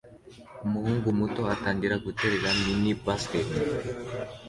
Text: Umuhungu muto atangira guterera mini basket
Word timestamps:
Umuhungu 0.65 1.07
muto 1.19 1.41
atangira 1.53 1.95
guterera 2.05 2.47
mini 2.61 2.91
basket 3.05 3.49